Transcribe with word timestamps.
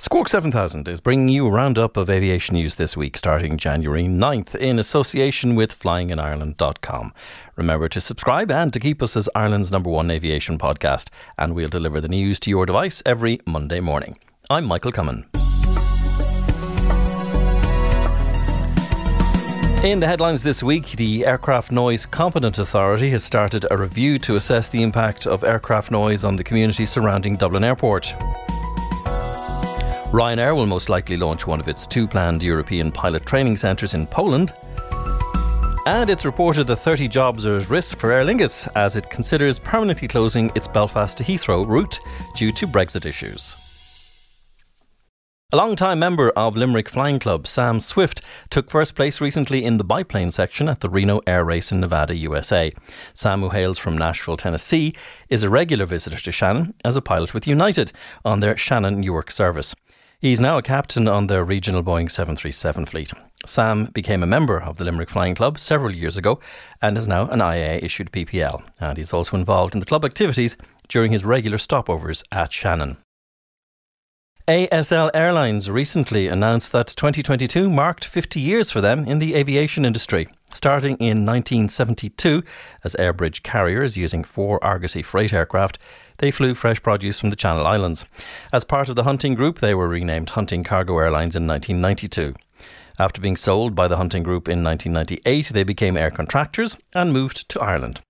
Squawk 0.00 0.28
7000 0.28 0.86
is 0.86 1.00
bringing 1.00 1.28
you 1.28 1.48
a 1.48 1.50
roundup 1.50 1.96
of 1.96 2.08
aviation 2.08 2.54
news 2.54 2.76
this 2.76 2.96
week, 2.96 3.16
starting 3.16 3.58
January 3.58 4.04
9th, 4.04 4.54
in 4.54 4.78
association 4.78 5.56
with 5.56 5.76
flyinginireland.com. 5.76 7.12
Remember 7.56 7.88
to 7.88 8.00
subscribe 8.00 8.48
and 8.52 8.72
to 8.72 8.78
keep 8.78 9.02
us 9.02 9.16
as 9.16 9.28
Ireland's 9.34 9.72
number 9.72 9.90
one 9.90 10.08
aviation 10.08 10.56
podcast, 10.56 11.08
and 11.36 11.52
we'll 11.52 11.66
deliver 11.66 12.00
the 12.00 12.08
news 12.08 12.38
to 12.40 12.50
your 12.50 12.64
device 12.64 13.02
every 13.04 13.40
Monday 13.44 13.80
morning. 13.80 14.20
I'm 14.48 14.66
Michael 14.66 14.92
Cummin. 14.92 15.24
In 19.82 19.98
the 19.98 20.06
headlines 20.06 20.44
this 20.44 20.62
week, 20.62 20.92
the 20.92 21.26
Aircraft 21.26 21.72
Noise 21.72 22.06
Competent 22.06 22.60
Authority 22.60 23.10
has 23.10 23.24
started 23.24 23.66
a 23.68 23.76
review 23.76 24.18
to 24.18 24.36
assess 24.36 24.68
the 24.68 24.84
impact 24.84 25.26
of 25.26 25.42
aircraft 25.42 25.90
noise 25.90 26.22
on 26.22 26.36
the 26.36 26.44
community 26.44 26.86
surrounding 26.86 27.34
Dublin 27.34 27.64
Airport. 27.64 28.14
Ryanair 30.12 30.56
will 30.56 30.64
most 30.64 30.88
likely 30.88 31.18
launch 31.18 31.46
one 31.46 31.60
of 31.60 31.68
its 31.68 31.86
two 31.86 32.08
planned 32.08 32.42
European 32.42 32.90
pilot 32.90 33.26
training 33.26 33.58
centres 33.58 33.92
in 33.92 34.06
Poland. 34.06 34.54
And 35.84 36.08
it's 36.08 36.24
reported 36.24 36.66
that 36.66 36.76
30 36.76 37.08
jobs 37.08 37.44
are 37.44 37.58
at 37.58 37.68
risk 37.68 37.98
for 37.98 38.10
Aer 38.10 38.24
Lingus 38.24 38.66
as 38.74 38.96
it 38.96 39.10
considers 39.10 39.58
permanently 39.58 40.08
closing 40.08 40.50
its 40.54 40.66
Belfast 40.66 41.18
to 41.18 41.24
Heathrow 41.24 41.68
route 41.68 42.00
due 42.34 42.50
to 42.52 42.66
Brexit 42.66 43.04
issues. 43.04 43.54
A 45.52 45.56
long-time 45.56 45.98
member 45.98 46.30
of 46.30 46.56
Limerick 46.56 46.88
Flying 46.88 47.18
Club, 47.18 47.46
Sam 47.46 47.78
Swift, 47.78 48.22
took 48.48 48.70
first 48.70 48.94
place 48.94 49.20
recently 49.20 49.62
in 49.62 49.76
the 49.76 49.84
biplane 49.84 50.30
section 50.30 50.70
at 50.70 50.80
the 50.80 50.88
Reno 50.88 51.20
Air 51.26 51.44
Race 51.44 51.70
in 51.70 51.80
Nevada, 51.80 52.16
USA. 52.16 52.72
Sam, 53.12 53.42
who 53.42 53.50
hails 53.50 53.76
from 53.76 53.96
Nashville, 53.96 54.36
Tennessee, 54.36 54.94
is 55.28 55.42
a 55.42 55.50
regular 55.50 55.84
visitor 55.84 56.18
to 56.18 56.32
Shannon 56.32 56.72
as 56.82 56.96
a 56.96 57.02
pilot 57.02 57.34
with 57.34 57.46
United 57.46 57.92
on 58.24 58.40
their 58.40 58.56
Shannon 58.56 59.00
Newark 59.00 59.30
service. 59.30 59.74
He's 60.20 60.40
now 60.40 60.58
a 60.58 60.62
captain 60.62 61.06
on 61.06 61.28
the 61.28 61.44
regional 61.44 61.84
Boeing 61.84 62.10
737 62.10 62.86
fleet. 62.86 63.12
Sam 63.46 63.84
became 63.84 64.20
a 64.20 64.26
member 64.26 64.60
of 64.60 64.76
the 64.76 64.82
Limerick 64.82 65.10
Flying 65.10 65.36
Club 65.36 65.60
several 65.60 65.94
years 65.94 66.16
ago 66.16 66.40
and 66.82 66.98
is 66.98 67.06
now 67.06 67.28
an 67.28 67.38
IAA 67.38 67.84
issued 67.84 68.10
PPL. 68.10 68.64
And 68.80 68.98
he's 68.98 69.12
also 69.12 69.36
involved 69.36 69.74
in 69.74 69.80
the 69.80 69.86
club 69.86 70.04
activities 70.04 70.56
during 70.88 71.12
his 71.12 71.24
regular 71.24 71.56
stopovers 71.56 72.24
at 72.32 72.50
Shannon. 72.50 72.96
ASL 74.48 75.10
Airlines 75.12 75.70
recently 75.70 76.26
announced 76.26 76.72
that 76.72 76.86
2022 76.86 77.68
marked 77.68 78.06
50 78.06 78.40
years 78.40 78.70
for 78.70 78.80
them 78.80 79.04
in 79.04 79.18
the 79.18 79.34
aviation 79.34 79.84
industry. 79.84 80.26
Starting 80.54 80.96
in 80.96 81.26
1972 81.26 82.42
as 82.82 82.96
Airbridge 82.98 83.42
carriers 83.42 83.98
using 83.98 84.24
four 84.24 84.58
Argosy 84.64 85.02
freight 85.02 85.34
aircraft, 85.34 85.76
they 86.16 86.30
flew 86.30 86.54
fresh 86.54 86.82
produce 86.82 87.20
from 87.20 87.28
the 87.28 87.36
Channel 87.36 87.66
Islands. 87.66 88.06
As 88.50 88.64
part 88.64 88.88
of 88.88 88.96
the 88.96 89.04
Hunting 89.04 89.34
Group, 89.34 89.58
they 89.58 89.74
were 89.74 89.86
renamed 89.86 90.30
Hunting 90.30 90.64
Cargo 90.64 90.96
Airlines 90.96 91.36
in 91.36 91.46
1992. 91.46 92.34
After 92.98 93.20
being 93.20 93.36
sold 93.36 93.74
by 93.74 93.86
the 93.86 93.98
Hunting 93.98 94.22
Group 94.22 94.48
in 94.48 94.64
1998, 94.64 95.50
they 95.52 95.62
became 95.62 95.98
air 95.98 96.10
contractors 96.10 96.78
and 96.94 97.12
moved 97.12 97.50
to 97.50 97.60
Ireland. 97.60 98.00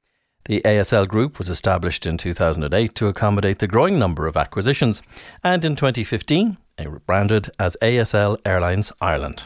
The 0.49 0.63
ASL 0.65 1.07
Group 1.07 1.39
was 1.39 1.51
established 1.51 2.07
in 2.07 2.17
2008 2.17 2.95
to 2.95 3.07
accommodate 3.07 3.59
the 3.59 3.67
growing 3.67 3.99
number 3.99 4.27
of 4.27 4.35
acquisitions, 4.35 5.03
and 5.45 5.63
in 5.63 5.77
2015, 5.77 6.57
it 6.79 6.89
rebranded 6.89 7.51
as 7.59 7.77
ASL 7.83 8.39
Airlines 8.47 8.91
Ireland. 8.99 9.45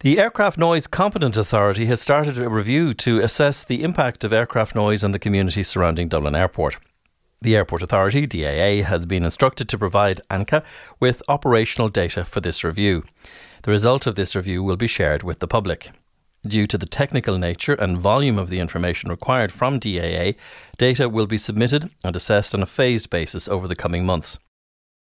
The 0.00 0.18
Aircraft 0.18 0.58
Noise 0.58 0.88
Competent 0.88 1.36
Authority 1.36 1.86
has 1.86 2.00
started 2.00 2.38
a 2.38 2.48
review 2.48 2.92
to 2.94 3.20
assess 3.20 3.62
the 3.62 3.84
impact 3.84 4.24
of 4.24 4.32
aircraft 4.32 4.74
noise 4.74 5.04
on 5.04 5.12
the 5.12 5.18
community 5.20 5.62
surrounding 5.62 6.08
Dublin 6.08 6.34
Airport. 6.34 6.78
The 7.40 7.54
Airport 7.54 7.82
Authority, 7.82 8.26
DAA, 8.26 8.82
has 8.82 9.06
been 9.06 9.22
instructed 9.22 9.68
to 9.68 9.78
provide 9.78 10.20
ANCA 10.28 10.64
with 10.98 11.22
operational 11.28 11.88
data 11.88 12.24
for 12.24 12.40
this 12.40 12.64
review. 12.64 13.04
The 13.62 13.70
result 13.70 14.08
of 14.08 14.16
this 14.16 14.34
review 14.34 14.64
will 14.64 14.76
be 14.76 14.88
shared 14.88 15.22
with 15.22 15.38
the 15.38 15.46
public. 15.46 15.92
Due 16.46 16.66
to 16.66 16.78
the 16.78 16.86
technical 16.86 17.36
nature 17.36 17.74
and 17.74 17.98
volume 17.98 18.38
of 18.38 18.48
the 18.48 18.60
information 18.60 19.10
required 19.10 19.50
from 19.50 19.78
DAA, 19.78 20.34
data 20.76 21.08
will 21.08 21.26
be 21.26 21.38
submitted 21.38 21.90
and 22.04 22.14
assessed 22.14 22.54
on 22.54 22.62
a 22.62 22.66
phased 22.66 23.10
basis 23.10 23.48
over 23.48 23.66
the 23.66 23.76
coming 23.76 24.06
months. 24.06 24.38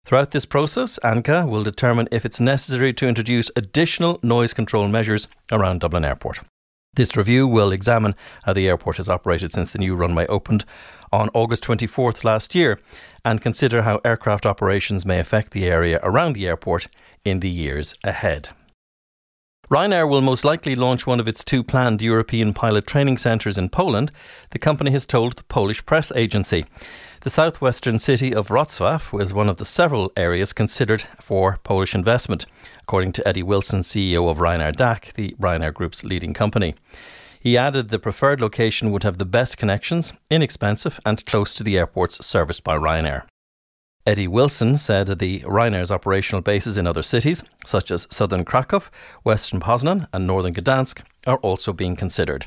Throughout 0.05 0.31
this 0.31 0.45
process, 0.45 0.97
ANCA 1.03 1.47
will 1.49 1.63
determine 1.63 2.07
if 2.11 2.25
it's 2.25 2.39
necessary 2.39 2.93
to 2.93 3.07
introduce 3.07 3.51
additional 3.57 4.19
noise 4.23 4.53
control 4.53 4.87
measures 4.87 5.27
around 5.51 5.81
Dublin 5.81 6.05
Airport. 6.05 6.39
This 6.93 7.17
review 7.17 7.45
will 7.45 7.73
examine 7.73 8.15
how 8.43 8.53
the 8.53 8.67
airport 8.67 8.97
has 8.97 9.09
operated 9.09 9.51
since 9.51 9.69
the 9.69 9.79
new 9.79 9.95
runway 9.95 10.25
opened 10.27 10.63
on 11.11 11.29
August 11.33 11.63
24th 11.65 12.23
last 12.23 12.55
year 12.55 12.79
and 13.25 13.41
consider 13.41 13.81
how 13.81 13.99
aircraft 14.05 14.45
operations 14.45 15.05
may 15.05 15.19
affect 15.19 15.51
the 15.51 15.65
area 15.65 15.99
around 16.01 16.33
the 16.33 16.47
airport 16.47 16.87
in 17.25 17.41
the 17.41 17.49
years 17.49 17.93
ahead. 18.03 18.49
Ryanair 19.69 20.07
will 20.07 20.21
most 20.21 20.45
likely 20.45 20.75
launch 20.75 21.05
one 21.05 21.19
of 21.19 21.27
its 21.27 21.43
two 21.43 21.61
planned 21.61 22.01
European 22.01 22.53
pilot 22.53 22.87
training 22.87 23.17
centres 23.17 23.57
in 23.57 23.67
Poland, 23.67 24.13
the 24.51 24.59
company 24.59 24.91
has 24.91 25.05
told 25.05 25.35
the 25.35 25.43
Polish 25.43 25.85
press 25.85 26.09
agency. 26.15 26.63
The 27.21 27.29
southwestern 27.29 27.99
city 27.99 28.33
of 28.33 28.47
Wrocław 28.47 29.11
was 29.11 29.33
one 29.33 29.49
of 29.49 29.57
the 29.57 29.65
several 29.65 30.13
areas 30.15 30.53
considered 30.53 31.01
for 31.19 31.59
Polish 31.65 31.93
investment, 31.93 32.45
according 32.81 33.11
to 33.13 33.27
Eddie 33.27 33.43
Wilson, 33.43 33.81
CEO 33.81 34.29
of 34.29 34.37
Ryanair 34.37 34.73
DAC, 34.73 35.11
the 35.15 35.35
Ryanair 35.37 35.73
Group's 35.73 36.05
leading 36.05 36.33
company. 36.33 36.73
He 37.41 37.57
added 37.57 37.89
the 37.89 37.99
preferred 37.99 38.39
location 38.39 38.91
would 38.91 39.03
have 39.03 39.17
the 39.17 39.25
best 39.25 39.57
connections, 39.57 40.13
inexpensive, 40.31 40.97
and 41.05 41.25
close 41.25 41.53
to 41.55 41.63
the 41.63 41.77
airports 41.77 42.25
serviced 42.25 42.63
by 42.63 42.77
Ryanair. 42.77 43.23
Eddie 44.07 44.29
Wilson 44.29 44.77
said 44.77 45.19
the 45.19 45.41
Ryanair's 45.41 45.91
operational 45.91 46.41
bases 46.41 46.77
in 46.77 46.87
other 46.87 47.03
cities, 47.03 47.43
such 47.65 47.91
as 47.91 48.07
southern 48.09 48.45
Krakow, 48.45 48.81
western 49.25 49.59
Poznan, 49.59 50.07
and 50.13 50.25
northern 50.25 50.53
Gdansk, 50.53 51.01
are 51.27 51.35
also 51.39 51.73
being 51.73 51.97
considered. 51.97 52.45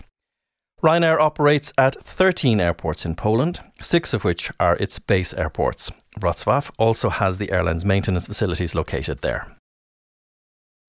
Ryanair 0.83 1.21
operates 1.21 1.71
at 1.77 2.01
13 2.03 2.63
airports 2.63 3.05
in 3.05 3.15
Poland, 3.15 3.61
six 3.79 4.15
of 4.15 4.25
which 4.25 4.51
are 4.59 4.77
its 4.77 4.99
base 4.99 5.35
airports. 5.35 5.93
Wrocław 6.19 6.71
also 6.79 7.11
has 7.11 7.37
the 7.37 7.53
airline's 7.53 7.85
maintenance 7.85 8.27
facilities 8.27 8.75
located 8.75 9.21
there. 9.21 9.55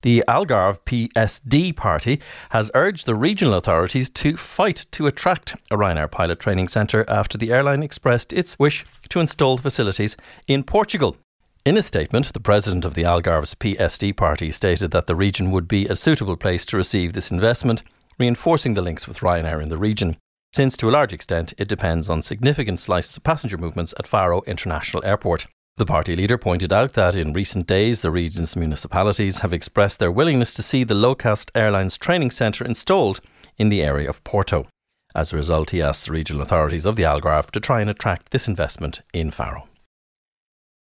The 0.01 0.23
Algarve 0.28 0.79
PSD 0.85 1.75
party 1.75 2.19
has 2.50 2.72
urged 2.73 3.06
the 3.06 3.13
regional 3.13 3.53
authorities 3.53 4.09
to 4.12 4.35
fight 4.35 4.88
to 4.91 5.06
attract 5.06 5.56
a 5.69 5.78
Ryanair 5.78 6.09
pilot 6.09 6.39
training 6.39 6.69
centre 6.69 7.06
after 7.07 7.38
the 7.38 7.51
airline 7.51 7.84
expressed 7.84 8.34
its 8.34 8.57
wish 8.57 8.84
to 9.09 9.19
install 9.19 9.57
facilities 9.57 10.17
in 10.48 10.63
Portugal. 10.63 11.18
In 11.63 11.77
a 11.77 11.83
statement, 11.83 12.33
the 12.33 12.39
president 12.39 12.86
of 12.86 12.95
the 12.95 13.03
Algarve's 13.03 13.53
PSD 13.53 14.18
party 14.18 14.51
stated 14.51 14.89
that 14.89 15.06
the 15.06 15.15
region 15.15 15.51
would 15.51 15.68
be 15.68 15.86
a 15.86 15.95
suitable 15.95 16.36
place 16.36 16.65
to 16.65 16.77
receive 16.77 17.13
this 17.13 17.30
investment 17.30 17.83
reinforcing 18.18 18.74
the 18.74 18.81
links 18.81 19.07
with 19.07 19.19
Ryanair 19.19 19.62
in 19.62 19.69
the 19.69 19.77
region, 19.77 20.18
since 20.51 20.75
to 20.77 20.89
a 20.89 20.92
large 20.92 21.13
extent 21.13 21.54
it 21.59 21.68
depends 21.68 22.09
on 22.09 22.24
significant 22.24 22.80
slices 22.80 23.18
of 23.18 23.24
passenger 23.24 23.57
movements 23.57 23.94
at 24.00 24.07
Faro 24.07 24.42
International 24.47 25.06
Airport. 25.06 25.45
The 25.81 25.86
party 25.88 26.16
leader 26.16 26.38
pointed 26.38 26.72
out 26.72 26.94
that 26.94 27.16
in 27.16 27.33
recent 27.33 27.66
days 27.66 28.01
the 28.01 28.12
region's 28.12 28.56
municipalities 28.56 29.39
have 29.39 29.51
expressed 29.51 29.98
their 29.98 30.12
willingness 30.12 30.54
to 30.54 30.62
see 30.62 30.83
the 30.83 30.94
low 30.94 31.16
cost 31.16 31.50
airlines 31.56 31.98
training 31.98 32.30
centre 32.30 32.63
installed 32.63 33.19
in 33.57 33.69
the 33.69 33.81
area 33.81 34.07
of 34.07 34.24
Porto. 34.24 34.68
As 35.16 35.33
a 35.33 35.38
result, 35.38 35.72
he 35.72 35.81
asked 35.81 36.06
the 36.06 36.12
regional 36.12 36.44
authorities 36.44 36.86
of 36.86 36.98
the 36.98 37.04
Algarve 37.04 37.50
to 37.50 37.60
try 37.60 37.81
and 37.81 37.89
attract 37.89 38.30
this 38.30 38.48
investment 38.48 39.01
in 39.12 39.31
Faro. 39.31 39.68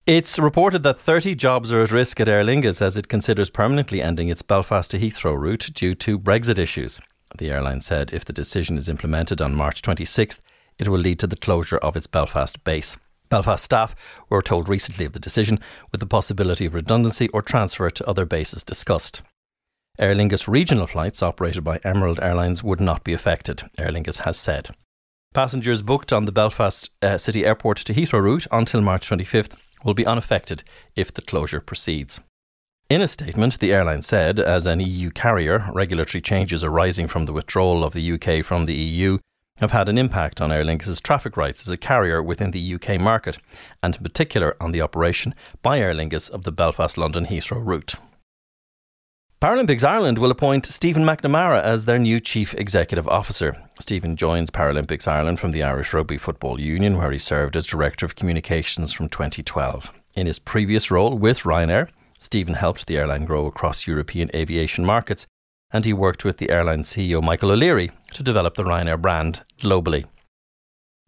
It's 0.05 0.39
reported 0.39 0.83
that 0.83 1.01
30 1.01 1.35
jobs 1.35 1.73
are 1.73 1.81
at 1.83 1.93
risk 1.93 2.21
at 2.21 2.29
Aer 2.29 2.45
Lingus 2.45 2.83
as 2.83 2.99
it 2.99 3.09
considers 3.09 3.49
permanently 3.49 4.03
ending 4.03 4.29
its 4.29 4.43
Belfast 4.43 4.91
to 4.91 4.99
Heathrow 4.99 5.35
route 5.35 5.71
due 5.73 5.95
to 5.95 6.19
Brexit 6.19 6.59
issues. 6.59 7.01
The 7.39 7.51
airline 7.51 7.81
said 7.81 8.13
if 8.13 8.27
the 8.27 8.35
decision 8.35 8.77
is 8.77 8.87
implemented 8.87 9.41
on 9.41 9.55
March 9.55 9.81
26th, 9.81 10.43
it 10.79 10.89
will 10.89 10.99
lead 10.99 11.19
to 11.21 11.27
the 11.27 11.37
closure 11.37 11.79
of 11.79 11.97
its 11.97 12.07
Belfast 12.07 12.63
base. 12.65 12.99
Belfast 13.31 13.63
staff 13.63 13.95
were 14.29 14.43
told 14.43 14.69
recently 14.69 15.05
of 15.05 15.13
the 15.13 15.21
decision, 15.21 15.61
with 15.93 16.01
the 16.01 16.07
possibility 16.07 16.67
of 16.67 16.75
redundancy 16.75 17.29
or 17.29 17.43
transfer 17.43 17.89
to 17.89 18.09
other 18.09 18.27
bases 18.27 18.65
discussed. 18.65 19.23
Aer 19.99 20.15
Lingus 20.15 20.49
regional 20.49 20.87
flights 20.87 21.23
operated 21.23 21.63
by 21.63 21.79
Emerald 21.85 22.19
Airlines 22.21 22.65
would 22.65 22.81
not 22.81 23.05
be 23.05 23.13
affected, 23.13 23.63
Aer 23.79 23.93
Lingus 23.93 24.23
has 24.23 24.37
said. 24.37 24.71
Passengers 25.33 25.83
booked 25.83 26.13
on 26.13 26.25
the 26.25 26.33
Belfast 26.33 26.91
uh, 27.03 27.17
City 27.17 27.45
Airport 27.45 27.77
to 27.79 27.95
Heathrow 27.95 28.21
route 28.21 28.49
until 28.51 28.81
March 28.81 29.09
25th 29.09 29.55
will 29.85 29.95
be 29.95 30.07
unaffected 30.07 30.65
if 30.97 31.15
the 31.15 31.23
closure 31.23 31.61
proceeds. 31.61 32.21
In 32.89 33.01
a 33.01 33.07
statement, 33.07 33.61
the 33.61 33.73
airline 33.73 34.03
said, 34.03 34.41
as 34.41 34.67
an 34.67 34.81
EU 34.81 35.11
carrier, 35.11 35.71
regulatory 35.73 36.21
changes 36.21 36.65
arising 36.65 37.07
from 37.07 37.27
the 37.27 37.33
withdrawal 37.33 37.85
of 37.85 37.93
the 37.93 38.13
UK 38.13 38.45
from 38.45 38.65
the 38.65 38.75
EU 38.75 39.19
have 39.61 39.73
had 39.73 39.89
an 39.89 39.99
impact 39.99 40.41
on 40.41 40.51
Aer 40.51 40.65
Lingus' 40.65 41.03
traffic 41.03 41.37
rights 41.37 41.61
as 41.63 41.69
a 41.69 41.77
carrier 41.77 42.23
within 42.23 42.51
the 42.51 42.75
UK 42.75 42.99
market, 42.99 43.39
and 43.83 43.95
in 43.95 44.03
particular 44.03 44.57
on 44.61 44.73
the 44.73 44.81
operation 44.81 45.35
by 45.63 45.79
Aer 45.79 45.95
Lingus 45.95 46.31
of 46.31 46.45
the 46.45 46.53
Belfast 46.53 46.97
London 46.97 47.27
Heathrow 47.27 47.65
route. 47.65 47.95
Paralympics 49.41 49.85
Ireland 49.85 50.19
will 50.19 50.31
appoint 50.31 50.67
Stephen 50.67 51.05
McNamara 51.05 51.63
as 51.63 51.85
their 51.85 51.99
new 51.99 52.21
Chief 52.21 52.53
Executive 52.55 53.09
Officer. 53.09 53.57
Stephen 53.81 54.17
joins 54.17 54.51
Paralympics 54.51 55.09
Ireland 55.09 55.41
from 55.41 55.53
the 55.53 55.63
Irish 55.63 55.95
Rugby 55.95 56.19
Football 56.19 56.61
Union, 56.61 56.99
where 56.99 57.11
he 57.11 57.19
served 57.19 57.57
as 57.57 57.65
Director 57.67 58.05
of 58.05 58.17
Communications 58.17 58.93
from 58.93 59.09
2012. 59.09 59.93
In 60.15 60.27
his 60.27 60.39
previous 60.39 60.91
role 60.91 61.17
with 61.17 61.41
Ryanair, 61.41 61.89
Stephen 62.19 62.55
helped 62.55 62.87
the 62.87 62.99
airline 62.99 63.25
grow 63.25 63.47
across 63.47 63.87
European 63.87 64.31
aviation 64.35 64.85
markets 64.85 65.27
and 65.73 65.85
he 65.85 65.93
worked 65.93 66.25
with 66.25 66.39
the 66.39 66.51
airline 66.51 66.83
CEO 66.83 67.23
Michael 67.23 67.53
O'Leary 67.53 67.91
to 68.13 68.23
develop 68.23 68.55
the 68.55 68.65
Ryanair 68.65 69.01
brand 69.01 69.43
globally. 69.59 70.07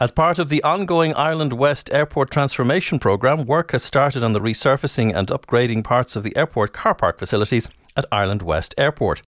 As 0.01 0.11
part 0.11 0.41
of 0.41 0.49
the 0.49 0.63
ongoing 0.65 1.15
Ireland 1.15 1.53
West 1.53 1.89
Airport 1.93 2.31
Transformation 2.31 2.99
Programme, 2.99 3.47
work 3.47 3.71
has 3.71 3.85
started 3.85 4.25
on 4.25 4.33
the 4.33 4.41
resurfacing 4.41 5.15
and 5.15 5.29
upgrading 5.29 5.85
parts 5.85 6.17
of 6.17 6.25
the 6.25 6.37
airport 6.37 6.73
car 6.73 6.95
park 6.95 7.21
facilities 7.21 7.69
at 7.97 8.05
Ireland 8.11 8.43
West 8.43 8.75
Airport. 8.77 9.23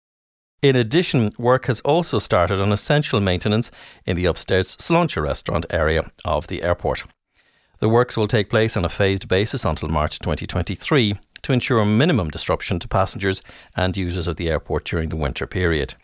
In 0.63 0.75
addition, 0.75 1.33
work 1.39 1.67
has 1.67 1.81
also 1.83 2.19
started 2.19 2.61
on 2.61 2.73
essential 2.73 3.21
maintenance 3.21 3.71
in 4.05 4.17
the 4.17 4.25
upstairs 4.25 4.77
Sláinte 4.77 5.23
restaurant 5.23 5.65
area 5.71 6.11
of 6.25 6.49
the 6.49 6.63
airport. 6.63 7.05
The 7.79 7.89
works 7.89 8.17
will 8.17 8.27
take 8.27 8.51
place 8.51 8.77
on 8.77 8.85
a 8.85 8.89
phased 8.89 9.29
basis 9.29 9.65
until 9.65 9.89
March 9.89 10.19
2023 10.19 11.19
to 11.43 11.53
ensure 11.53 11.85
minimum 11.85 12.31
disruption 12.31 12.79
to 12.79 12.89
passengers 12.89 13.43
and 13.77 13.97
users 13.97 14.27
of 14.27 14.37
the 14.37 14.49
airport 14.49 14.85
during 14.87 15.11
the 15.11 15.17
winter 15.17 15.47
period. 15.47 15.95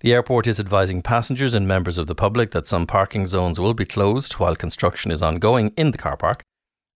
The 0.00 0.12
airport 0.12 0.46
is 0.46 0.60
advising 0.60 1.02
passengers 1.02 1.54
and 1.54 1.66
members 1.66 1.98
of 1.98 2.06
the 2.06 2.14
public 2.14 2.50
that 2.50 2.66
some 2.66 2.86
parking 2.86 3.26
zones 3.26 3.58
will 3.58 3.74
be 3.74 3.84
closed 3.84 4.34
while 4.34 4.56
construction 4.56 5.10
is 5.10 5.22
ongoing 5.22 5.72
in 5.76 5.92
the 5.92 5.98
car 5.98 6.16
park, 6.16 6.42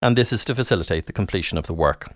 and 0.01 0.17
this 0.17 0.31
is 0.31 0.45
to 0.45 0.55
facilitate 0.55 1.07
the 1.07 1.13
completion 1.13 1.57
of 1.57 1.65
the 1.65 1.73
work. 1.73 2.13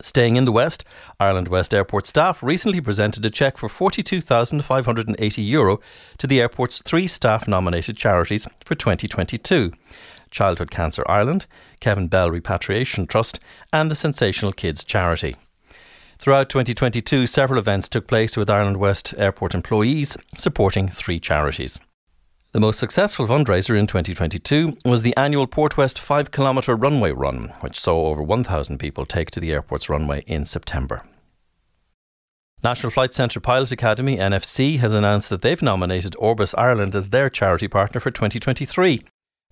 Staying 0.00 0.36
in 0.36 0.44
the 0.44 0.52
West, 0.52 0.84
Ireland 1.18 1.48
West 1.48 1.74
Airport 1.74 2.06
staff 2.06 2.40
recently 2.40 2.80
presented 2.80 3.26
a 3.26 3.30
cheque 3.30 3.58
for 3.58 3.68
€42,580 3.68 5.78
to 6.18 6.26
the 6.26 6.40
airport's 6.40 6.80
three 6.82 7.08
staff 7.08 7.48
nominated 7.48 7.96
charities 7.96 8.46
for 8.64 8.76
2022 8.76 9.72
Childhood 10.30 10.70
Cancer 10.70 11.02
Ireland, 11.08 11.46
Kevin 11.80 12.06
Bell 12.06 12.30
Repatriation 12.30 13.06
Trust, 13.06 13.40
and 13.72 13.90
the 13.90 13.96
Sensational 13.96 14.52
Kids 14.52 14.84
Charity. 14.84 15.34
Throughout 16.20 16.48
2022, 16.48 17.28
several 17.28 17.60
events 17.60 17.88
took 17.88 18.08
place 18.08 18.36
with 18.36 18.50
Ireland 18.50 18.78
West 18.78 19.14
Airport 19.16 19.54
employees 19.54 20.16
supporting 20.36 20.88
three 20.88 21.20
charities. 21.20 21.78
The 22.50 22.58
most 22.58 22.80
successful 22.80 23.28
fundraiser 23.28 23.78
in 23.78 23.86
2022 23.86 24.78
was 24.84 25.02
the 25.02 25.16
annual 25.16 25.46
Portwest 25.46 25.96
5 26.00 26.32
kilometre 26.32 26.74
runway 26.74 27.12
run, 27.12 27.52
which 27.60 27.78
saw 27.78 28.06
over 28.06 28.20
1,000 28.20 28.78
people 28.78 29.06
take 29.06 29.30
to 29.30 29.38
the 29.38 29.52
airport's 29.52 29.88
runway 29.88 30.24
in 30.26 30.44
September. 30.44 31.04
National 32.64 32.90
Flight 32.90 33.14
Centre 33.14 33.38
Pilot 33.38 33.70
Academy, 33.70 34.16
NFC, 34.16 34.80
has 34.80 34.94
announced 34.94 35.30
that 35.30 35.42
they've 35.42 35.62
nominated 35.62 36.16
Orbis 36.18 36.52
Ireland 36.54 36.96
as 36.96 37.10
their 37.10 37.30
charity 37.30 37.68
partner 37.68 38.00
for 38.00 38.10
2023. 38.10 39.02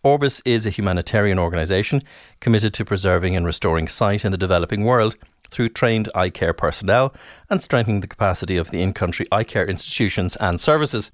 Orbis 0.03 0.43
is 0.45 0.67
a 0.67 0.71
humanitarian 0.71 1.39
organisation 1.39 2.03
committed 2.41 2.75
to 2.75 2.85
preserving 2.85 3.37
and 3.37 3.47
restoring 3.47 3.87
sight 3.87 4.25
in 4.25 4.33
the 4.33 4.39
developing 4.39 4.85
world 4.85 5.17
through 5.51 5.71
trained 5.71 6.09
eye 6.15 6.31
care 6.31 6.53
personnel 6.53 7.15
and 7.49 7.61
strengthening 7.61 8.01
the 8.01 8.07
capacity 8.07 8.57
of 8.57 8.71
the 8.71 8.83
in 8.83 8.93
country 8.93 9.27
eye 9.31 9.45
care 9.45 9.67
institutions 9.67 10.37
and 10.37 10.61
services. 10.61 11.11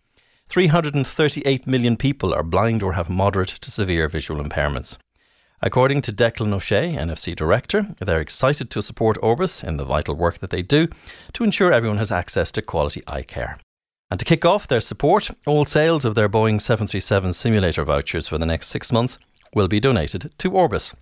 338 0.48 1.66
million 1.66 1.96
people 1.96 2.34
are 2.34 2.42
blind 2.42 2.82
or 2.82 2.92
have 2.92 3.08
moderate 3.08 3.48
to 3.48 3.70
severe 3.70 4.08
visual 4.08 4.42
impairments. 4.42 4.98
According 5.64 6.02
to 6.02 6.12
Declan 6.12 6.52
O'Shea, 6.52 6.94
NFC 6.94 7.36
director, 7.36 7.94
they're 8.00 8.20
excited 8.20 8.68
to 8.70 8.82
support 8.82 9.16
Orbis 9.22 9.62
in 9.62 9.76
the 9.76 9.84
vital 9.84 10.16
work 10.16 10.38
that 10.38 10.50
they 10.50 10.62
do 10.62 10.88
to 11.34 11.44
ensure 11.44 11.72
everyone 11.72 11.98
has 11.98 12.10
access 12.10 12.50
to 12.52 12.62
quality 12.62 13.02
eye 13.06 13.22
care. 13.22 13.58
And 14.10 14.18
to 14.18 14.26
kick 14.26 14.44
off 14.44 14.66
their 14.66 14.80
support, 14.80 15.30
all 15.46 15.64
sales 15.64 16.04
of 16.04 16.16
their 16.16 16.28
Boeing 16.28 16.60
737 16.60 17.32
simulator 17.32 17.84
vouchers 17.84 18.26
for 18.26 18.38
the 18.38 18.44
next 18.44 18.68
six 18.68 18.92
months 18.92 19.18
will 19.54 19.68
be 19.68 19.80
donated 19.80 20.32
to 20.38 20.50
Orbis. 20.50 20.94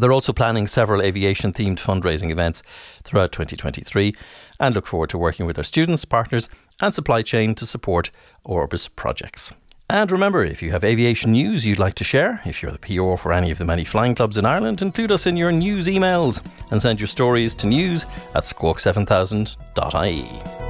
They're 0.00 0.12
also 0.12 0.32
planning 0.32 0.66
several 0.66 1.02
aviation 1.02 1.52
themed 1.52 1.78
fundraising 1.78 2.30
events 2.30 2.62
throughout 3.04 3.32
2023 3.32 4.14
and 4.58 4.74
look 4.74 4.86
forward 4.86 5.10
to 5.10 5.18
working 5.18 5.46
with 5.46 5.56
their 5.56 5.64
students, 5.64 6.06
partners, 6.06 6.48
and 6.80 6.94
supply 6.94 7.22
chain 7.22 7.54
to 7.56 7.66
support 7.66 8.10
Orbis 8.42 8.88
projects. 8.88 9.52
And 9.90 10.10
remember, 10.10 10.42
if 10.44 10.62
you 10.62 10.70
have 10.70 10.84
aviation 10.84 11.32
news 11.32 11.66
you'd 11.66 11.80
like 11.80 11.94
to 11.96 12.04
share, 12.04 12.40
if 12.46 12.62
you're 12.62 12.72
the 12.72 12.78
PR 12.78 13.16
for 13.16 13.32
any 13.32 13.50
of 13.50 13.58
the 13.58 13.64
many 13.64 13.84
flying 13.84 14.14
clubs 14.14 14.38
in 14.38 14.46
Ireland, 14.46 14.82
include 14.82 15.12
us 15.12 15.26
in 15.26 15.36
your 15.36 15.52
news 15.52 15.88
emails 15.88 16.40
and 16.70 16.80
send 16.80 17.00
your 17.00 17.08
stories 17.08 17.54
to 17.56 17.66
news 17.66 18.06
at 18.34 18.44
squawk7000.ie. 18.44 20.69